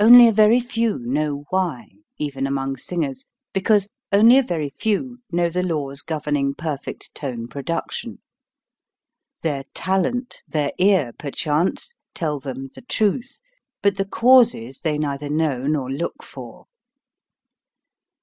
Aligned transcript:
Only 0.00 0.28
a 0.28 0.32
very 0.32 0.60
few 0.60 0.98
know 1.00 1.44
why, 1.50 1.90
even 2.16 2.46
among 2.46 2.78
singers, 2.78 3.26
because 3.52 3.86
only 4.10 4.38
a 4.38 4.42
very 4.42 4.70
few 4.70 5.18
know 5.30 5.50
the 5.50 5.62
laws 5.62 6.00
governing 6.00 6.54
perfect 6.54 7.14
tone 7.14 7.48
pro 7.48 7.60
duction. 7.60 8.16
Their 9.42 9.64
talent, 9.74 10.40
their 10.48 10.72
ear 10.78 11.12
perchance, 11.18 11.94
tell 12.14 12.40
them 12.40 12.70
the 12.74 12.80
truth; 12.80 13.40
but 13.82 13.98
the 13.98 14.06
causes 14.06 14.80
they 14.80 14.96
neither 14.96 15.28
know 15.28 15.66
nor 15.66 15.90
look 15.90 16.22
for. 16.22 16.64